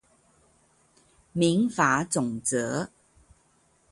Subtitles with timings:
[1.31, 2.89] 民法總則